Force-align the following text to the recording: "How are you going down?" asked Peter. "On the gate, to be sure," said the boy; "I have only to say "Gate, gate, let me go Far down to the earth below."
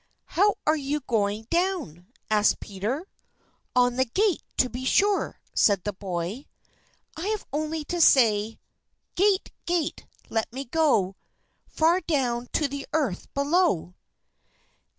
"How 0.33 0.55
are 0.65 0.75
you 0.75 1.01
going 1.01 1.45
down?" 1.51 2.07
asked 2.31 2.59
Peter. 2.59 3.07
"On 3.75 3.97
the 3.97 4.05
gate, 4.05 4.41
to 4.57 4.67
be 4.67 4.83
sure," 4.83 5.39
said 5.53 5.83
the 5.83 5.93
boy; 5.93 6.47
"I 7.15 7.27
have 7.27 7.45
only 7.53 7.85
to 7.85 8.01
say 8.01 8.59
"Gate, 9.13 9.51
gate, 9.67 10.07
let 10.27 10.51
me 10.51 10.65
go 10.65 11.17
Far 11.67 11.99
down 12.01 12.47
to 12.53 12.67
the 12.67 12.87
earth 12.93 13.31
below." 13.35 13.93